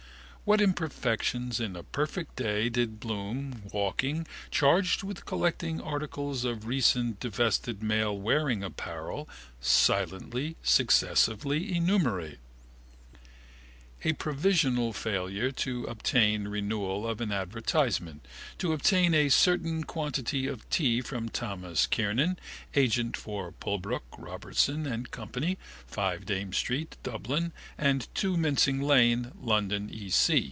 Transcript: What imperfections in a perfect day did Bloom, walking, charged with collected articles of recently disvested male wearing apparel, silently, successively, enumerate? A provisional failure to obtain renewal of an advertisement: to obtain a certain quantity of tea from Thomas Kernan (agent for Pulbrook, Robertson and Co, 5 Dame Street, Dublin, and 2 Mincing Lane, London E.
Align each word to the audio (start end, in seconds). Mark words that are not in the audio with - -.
What 0.43 0.59
imperfections 0.59 1.61
in 1.61 1.77
a 1.77 1.83
perfect 1.83 2.35
day 2.35 2.67
did 2.67 2.99
Bloom, 2.99 3.61
walking, 3.71 4.27
charged 4.49 5.01
with 5.03 5.23
collected 5.23 5.79
articles 5.79 6.43
of 6.43 6.65
recently 6.65 7.15
disvested 7.29 7.81
male 7.81 8.17
wearing 8.17 8.61
apparel, 8.63 9.29
silently, 9.61 10.57
successively, 10.63 11.73
enumerate? 11.73 12.39
A 14.03 14.13
provisional 14.13 14.93
failure 14.93 15.51
to 15.51 15.83
obtain 15.85 16.47
renewal 16.47 17.07
of 17.07 17.21
an 17.21 17.31
advertisement: 17.31 18.25
to 18.57 18.73
obtain 18.73 19.13
a 19.13 19.29
certain 19.29 19.83
quantity 19.83 20.47
of 20.47 20.67
tea 20.71 21.01
from 21.01 21.29
Thomas 21.29 21.85
Kernan 21.85 22.37
(agent 22.73 23.15
for 23.15 23.51
Pulbrook, 23.51 24.03
Robertson 24.17 24.87
and 24.87 25.11
Co, 25.11 25.29
5 25.87 26.25
Dame 26.25 26.51
Street, 26.51 26.97
Dublin, 27.03 27.51
and 27.77 28.07
2 28.15 28.35
Mincing 28.37 28.81
Lane, 28.81 29.33
London 29.39 29.87
E. 29.93 30.09